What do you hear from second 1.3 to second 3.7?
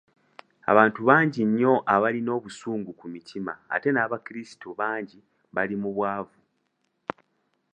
nnyo abalina obusungu ku mitima